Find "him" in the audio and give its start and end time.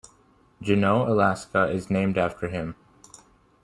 2.47-2.75